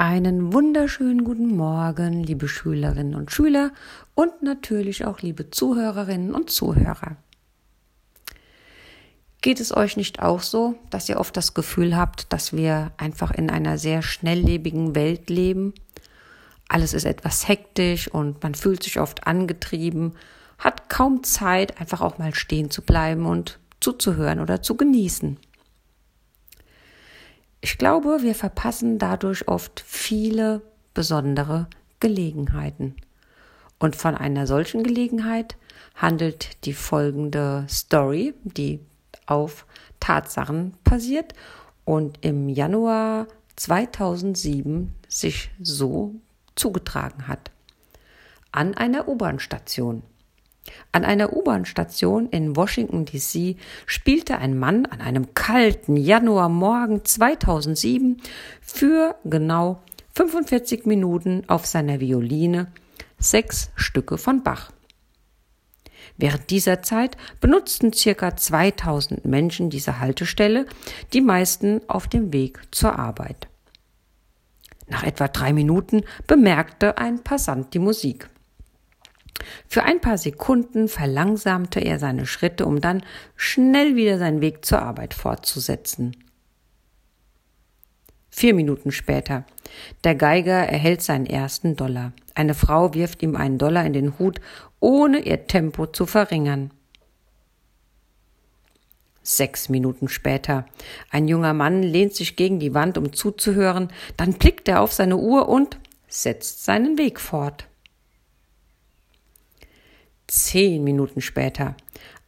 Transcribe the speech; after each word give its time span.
Einen 0.00 0.52
wunderschönen 0.52 1.24
guten 1.24 1.56
Morgen, 1.56 2.22
liebe 2.22 2.46
Schülerinnen 2.46 3.16
und 3.16 3.32
Schüler 3.32 3.72
und 4.14 4.44
natürlich 4.44 5.04
auch 5.04 5.22
liebe 5.22 5.50
Zuhörerinnen 5.50 6.36
und 6.36 6.50
Zuhörer. 6.50 7.16
Geht 9.40 9.58
es 9.58 9.76
euch 9.76 9.96
nicht 9.96 10.22
auch 10.22 10.40
so, 10.40 10.76
dass 10.90 11.08
ihr 11.08 11.18
oft 11.18 11.36
das 11.36 11.52
Gefühl 11.52 11.96
habt, 11.96 12.32
dass 12.32 12.52
wir 12.52 12.92
einfach 12.96 13.32
in 13.32 13.50
einer 13.50 13.76
sehr 13.76 14.02
schnelllebigen 14.02 14.94
Welt 14.94 15.30
leben? 15.30 15.74
Alles 16.68 16.94
ist 16.94 17.04
etwas 17.04 17.48
hektisch 17.48 18.06
und 18.06 18.40
man 18.40 18.54
fühlt 18.54 18.84
sich 18.84 19.00
oft 19.00 19.26
angetrieben, 19.26 20.12
hat 20.58 20.88
kaum 20.88 21.24
Zeit, 21.24 21.80
einfach 21.80 22.02
auch 22.02 22.18
mal 22.18 22.36
stehen 22.36 22.70
zu 22.70 22.82
bleiben 22.82 23.26
und 23.26 23.58
zuzuhören 23.80 24.38
oder 24.38 24.62
zu 24.62 24.76
genießen. 24.76 25.38
Ich 27.70 27.76
glaube, 27.76 28.22
wir 28.22 28.34
verpassen 28.34 28.98
dadurch 28.98 29.46
oft 29.46 29.84
viele 29.86 30.62
besondere 30.94 31.66
Gelegenheiten. 32.00 32.96
Und 33.78 33.94
von 33.94 34.14
einer 34.14 34.46
solchen 34.46 34.82
Gelegenheit 34.82 35.58
handelt 35.94 36.64
die 36.64 36.72
folgende 36.72 37.66
Story, 37.68 38.32
die 38.42 38.80
auf 39.26 39.66
Tatsachen 40.00 40.76
passiert 40.82 41.34
und 41.84 42.24
im 42.24 42.48
Januar 42.48 43.26
2007 43.56 44.94
sich 45.06 45.50
so 45.60 46.14
zugetragen 46.56 47.28
hat. 47.28 47.50
An 48.50 48.78
einer 48.78 49.08
U-Bahn-Station. 49.08 50.02
An 50.92 51.04
einer 51.04 51.32
U-Bahn-Station 51.32 52.28
in 52.30 52.56
Washington, 52.56 53.04
D.C. 53.04 53.56
spielte 53.86 54.38
ein 54.38 54.58
Mann 54.58 54.86
an 54.86 55.00
einem 55.00 55.34
kalten 55.34 55.96
Januarmorgen 55.96 57.04
2007 57.04 58.20
für 58.60 59.16
genau 59.24 59.82
45 60.14 60.86
Minuten 60.86 61.44
auf 61.46 61.66
seiner 61.66 62.00
Violine 62.00 62.68
sechs 63.18 63.70
Stücke 63.76 64.18
von 64.18 64.42
Bach. 64.42 64.72
Während 66.16 66.50
dieser 66.50 66.82
Zeit 66.82 67.16
benutzten 67.40 67.92
circa 67.92 68.36
2000 68.36 69.24
Menschen 69.24 69.70
diese 69.70 70.00
Haltestelle, 70.00 70.66
die 71.12 71.20
meisten 71.20 71.80
auf 71.88 72.08
dem 72.08 72.32
Weg 72.32 72.60
zur 72.72 72.98
Arbeit. 72.98 73.48
Nach 74.88 75.04
etwa 75.04 75.28
drei 75.28 75.52
Minuten 75.52 76.02
bemerkte 76.26 76.98
ein 76.98 77.22
Passant 77.22 77.74
die 77.74 77.78
Musik. 77.78 78.28
Für 79.68 79.84
ein 79.84 80.00
paar 80.00 80.18
Sekunden 80.18 80.88
verlangsamte 80.88 81.80
er 81.80 81.98
seine 81.98 82.26
Schritte, 82.26 82.66
um 82.66 82.80
dann 82.80 83.02
schnell 83.36 83.96
wieder 83.96 84.18
seinen 84.18 84.40
Weg 84.40 84.64
zur 84.64 84.82
Arbeit 84.82 85.14
fortzusetzen. 85.14 86.16
Vier 88.30 88.54
Minuten 88.54 88.92
später. 88.92 89.44
Der 90.04 90.14
Geiger 90.14 90.52
erhält 90.52 91.02
seinen 91.02 91.26
ersten 91.26 91.76
Dollar. 91.76 92.12
Eine 92.34 92.54
Frau 92.54 92.94
wirft 92.94 93.22
ihm 93.22 93.36
einen 93.36 93.58
Dollar 93.58 93.84
in 93.84 93.92
den 93.92 94.18
Hut, 94.18 94.40
ohne 94.80 95.18
ihr 95.18 95.46
Tempo 95.46 95.86
zu 95.86 96.06
verringern. 96.06 96.70
Sechs 99.22 99.68
Minuten 99.68 100.08
später. 100.08 100.64
Ein 101.10 101.28
junger 101.28 101.52
Mann 101.52 101.82
lehnt 101.82 102.14
sich 102.14 102.36
gegen 102.36 102.60
die 102.60 102.72
Wand, 102.72 102.96
um 102.96 103.12
zuzuhören, 103.12 103.88
dann 104.16 104.34
blickt 104.34 104.68
er 104.68 104.80
auf 104.80 104.92
seine 104.92 105.16
Uhr 105.16 105.48
und 105.48 105.78
setzt 106.06 106.64
seinen 106.64 106.96
Weg 106.96 107.20
fort. 107.20 107.67
Zehn 110.28 110.84
Minuten 110.84 111.20
später. 111.20 111.74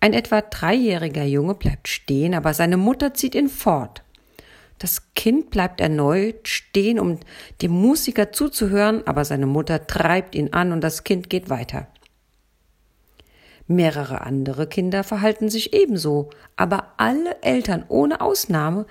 Ein 0.00 0.14
etwa 0.14 0.40
dreijähriger 0.40 1.24
Junge 1.24 1.54
bleibt 1.54 1.86
stehen, 1.86 2.34
aber 2.34 2.54
seine 2.54 2.78
Mutter 2.78 3.14
zieht 3.14 3.34
ihn 3.34 3.48
fort. 3.48 4.02
Das 4.78 5.12
Kind 5.14 5.50
bleibt 5.50 5.82
erneut 5.82 6.48
stehen, 6.48 6.98
um 6.98 7.20
dem 7.60 7.70
Musiker 7.70 8.32
zuzuhören, 8.32 9.06
aber 9.06 9.26
seine 9.26 9.44
Mutter 9.44 9.86
treibt 9.86 10.34
ihn 10.34 10.54
an 10.54 10.72
und 10.72 10.80
das 10.80 11.04
Kind 11.04 11.28
geht 11.28 11.50
weiter. 11.50 11.86
Mehrere 13.66 14.22
andere 14.22 14.66
Kinder 14.66 15.04
verhalten 15.04 15.50
sich 15.50 15.74
ebenso, 15.74 16.30
aber 16.56 16.94
alle 16.96 17.42
Eltern 17.42 17.84
ohne 17.88 18.22
Ausnahme 18.22 18.86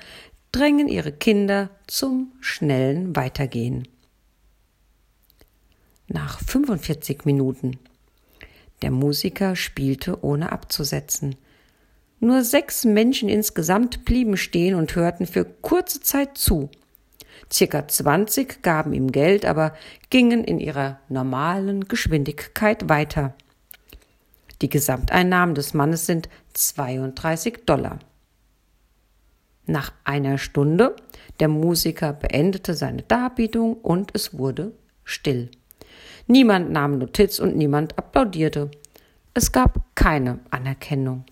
drängen 0.52 0.88
ihre 0.88 1.12
Kinder 1.12 1.72
zum 1.88 2.32
schnellen 2.40 3.16
Weitergehen. 3.16 3.88
Nach 6.08 6.40
45 6.40 7.26
Minuten 7.26 7.80
der 8.82 8.92
Musiker 8.92 9.56
spielte 9.56 10.24
ohne 10.24 10.52
abzusetzen. 10.52 11.36
Nur 12.20 12.44
sechs 12.44 12.86
Menschen 12.86 13.30
insgesamt 13.30 14.06
blieben 14.06 14.38
stehen 14.38 14.76
und 14.76 14.96
hörten 14.96 15.26
für 15.26 15.46
kurze 15.46 16.02
Zeit 16.02 16.38
zu. 16.38 16.70
Circa 17.52 17.88
zwanzig 17.88 18.62
gaben 18.62 18.94
ihm 18.94 19.12
Geld, 19.12 19.46
aber 19.46 19.74
gingen 20.10 20.44
in 20.44 20.60
ihrer 20.60 21.00
normalen 21.08 21.88
Geschwindigkeit 21.88 22.90
weiter. 22.90 23.34
Die 24.62 24.70
Gesamteinnahmen 24.70 25.56
des 25.56 25.74
Mannes 25.74 26.06
sind 26.06 26.28
32 26.54 27.66
Dollar. 27.66 28.00
Nach 29.66 29.94
einer 30.04 30.38
Stunde, 30.38 30.96
der 31.40 31.48
Musiker 31.48 32.12
beendete 32.12 32.74
seine 32.74 33.04
Darbietung 33.04 33.76
und 33.76 34.12
es 34.14 34.38
wurde 34.38 34.74
still. 35.06 35.50
Niemand 36.32 36.70
nahm 36.70 37.00
Notiz 37.00 37.40
und 37.40 37.58
niemand 37.58 37.98
applaudierte. 37.98 38.70
Es 39.34 39.52
gab 39.52 39.80
keine 39.96 40.38
Anerkennung. 40.52 41.26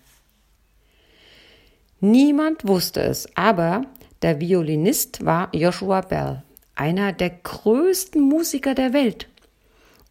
Niemand 2.00 2.66
wusste 2.66 3.02
es, 3.02 3.28
aber 3.36 3.82
der 4.22 4.40
Violinist 4.40 5.24
war 5.24 5.54
Joshua 5.54 6.00
Bell, 6.00 6.42
einer 6.74 7.12
der 7.12 7.30
größten 7.30 8.20
Musiker 8.20 8.74
der 8.74 8.92
Welt. 8.92 9.28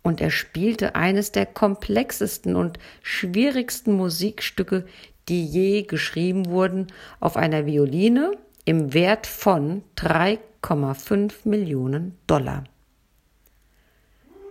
Und 0.04 0.22
er 0.22 0.32
spielte 0.32 0.96
eines 0.96 1.34
der 1.34 1.48
komplexesten 1.48 2.56
und 2.56 2.80
schwierigsten 3.04 3.92
Musikstücke, 3.92 4.86
die 5.28 5.44
je 5.46 5.82
geschrieben 5.82 6.46
wurden, 6.46 6.88
auf 7.20 7.36
einer 7.36 7.66
Violine 7.66 8.32
im 8.64 8.94
Wert 8.94 9.28
von 9.28 9.84
3,5 9.98 11.34
Millionen 11.44 12.18
Dollar. 12.26 12.64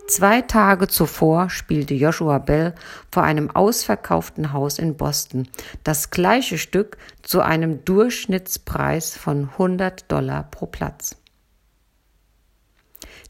Zwei 0.07 0.41
Tage 0.41 0.87
zuvor 0.87 1.49
spielte 1.49 1.93
Joshua 1.93 2.37
Bell 2.37 2.73
vor 3.11 3.23
einem 3.23 3.51
ausverkauften 3.51 4.53
Haus 4.53 4.79
in 4.79 4.95
Boston 4.95 5.49
das 5.83 6.11
gleiche 6.11 6.57
Stück 6.57 6.97
zu 7.23 7.41
einem 7.41 7.83
Durchschnittspreis 7.83 9.17
von 9.17 9.49
100 9.49 10.09
Dollar 10.09 10.43
pro 10.43 10.65
Platz. 10.65 11.17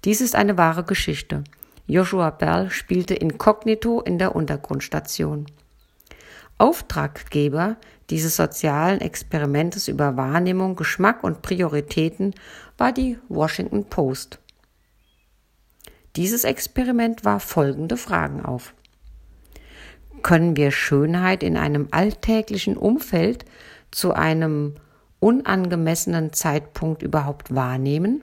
Dies 0.06 0.22
ist 0.22 0.36
eine 0.36 0.60
wahre 0.60 0.84
Geschichte. 0.84 1.44
Joshua 1.88 2.30
Bell 2.30 2.70
spielte 2.70 3.16
inkognito 3.16 4.02
in 4.02 4.20
der 4.20 4.36
Untergrundstation. 4.36 5.48
Auftraggeber 6.60 7.78
dieses 8.12 8.36
sozialen 8.36 9.02
Experimentes 9.02 9.88
über 9.88 10.16
Wahrnehmung, 10.16 10.76
Geschmack 10.76 11.24
und 11.24 11.42
Prioritäten 11.42 12.36
war 12.78 12.92
die 12.92 13.18
Washington 13.30 13.86
Post. 13.86 14.40
Dieses 16.18 16.46
Experiment 16.46 17.26
warf 17.26 17.44
folgende 17.44 17.96
Fragen 17.96 18.44
auf. 18.44 18.74
Können 20.24 20.58
wir 20.58 20.72
Schönheit 20.72 21.44
in 21.44 21.58
einem 21.58 21.90
alltäglichen 21.92 22.76
Umfeld 22.76 23.46
zu 23.92 24.14
einem 24.14 24.74
unangemessenen 25.20 26.34
Zeitpunkt 26.34 27.04
überhaupt 27.04 27.54
wahrnehmen? 27.54 28.22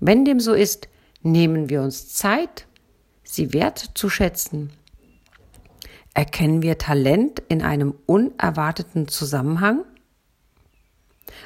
Wenn 0.00 0.24
dem 0.24 0.40
so 0.40 0.54
ist, 0.54 0.88
nehmen 1.20 1.68
wir 1.68 1.82
uns 1.82 2.14
Zeit, 2.14 2.66
sie 3.22 3.52
wertzuschätzen. 3.52 4.70
Erkennen 6.14 6.62
wir 6.62 6.78
Talent 6.78 7.42
in 7.50 7.60
einem 7.60 7.94
unerwarteten 8.06 9.08
Zusammenhang? 9.08 9.84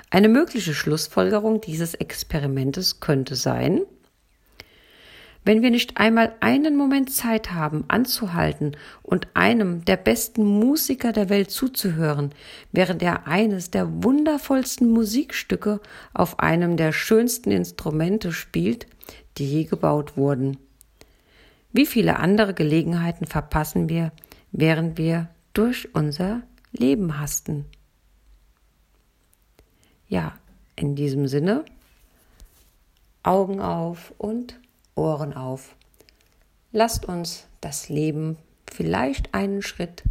Eine 0.09 0.29
mögliche 0.29 0.73
Schlussfolgerung 0.73 1.61
dieses 1.61 1.95
Experimentes 1.95 3.01
könnte 3.01 3.35
sein, 3.35 3.81
wenn 5.45 5.63
wir 5.63 5.71
nicht 5.71 5.97
einmal 5.97 6.35
einen 6.41 6.77
Moment 6.77 7.11
Zeit 7.13 7.53
haben, 7.53 7.85
anzuhalten 7.89 8.77
und 9.03 9.29
einem 9.35 9.85
der 9.85 9.97
besten 9.97 10.45
Musiker 10.45 11.13
der 11.13 11.29
Welt 11.29 11.51
zuzuhören, 11.51 12.33
während 12.73 13.03
er 13.03 13.27
eines 13.27 13.71
der 13.71 14.03
wundervollsten 14.05 14.91
Musikstücke 14.91 15.81
auf 16.13 16.39
einem 16.41 16.77
der 16.77 16.93
schönsten 16.93 17.51
Instrumente 17.51 18.33
spielt, 18.33 18.87
die 19.39 19.47
je 19.47 19.65
gebaut 19.65 20.17
wurden. 20.17 20.59
Wie 21.73 21.87
viele 21.87 22.19
andere 22.19 22.53
Gelegenheiten 22.53 23.27
verpassen 23.27 23.89
wir, 23.89 24.13
während 24.53 24.99
wir 24.99 25.29
durch 25.55 25.95
unser 25.95 26.43
Leben 26.73 27.19
hasten? 27.19 27.65
Ja, 30.09 30.35
in 30.77 30.97
diesem 30.97 31.29
Sinne, 31.29 31.65
Augen 33.23 33.61
auf 33.61 34.13
und 34.19 34.59
Ohren 35.01 35.33
auf. 35.33 35.75
Lasst 36.73 37.07
uns 37.07 37.47
das 37.63 37.89
Leben 37.89 38.37
vielleicht 38.71 39.33
einen 39.33 39.63
Schritt 39.63 40.05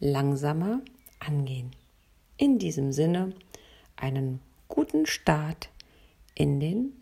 langsamer 0.00 0.80
angehen. 1.20 1.70
In 2.36 2.58
diesem 2.58 2.92
Sinne 2.92 3.32
einen 3.96 4.40
guten 4.66 5.06
Start 5.06 5.70
in 6.34 6.58
den 6.58 6.92